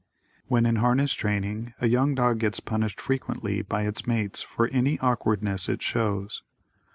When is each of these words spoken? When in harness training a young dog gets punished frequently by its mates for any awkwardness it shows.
When 0.47 0.65
in 0.65 0.77
harness 0.77 1.13
training 1.13 1.75
a 1.79 1.87
young 1.87 2.15
dog 2.15 2.39
gets 2.39 2.59
punished 2.59 2.99
frequently 2.99 3.61
by 3.61 3.83
its 3.83 4.07
mates 4.07 4.41
for 4.41 4.67
any 4.69 4.97
awkwardness 4.99 5.69
it 5.69 5.83
shows. 5.83 6.41